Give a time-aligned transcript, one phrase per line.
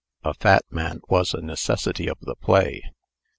[0.23, 2.89] A fat man was a necessity of the play.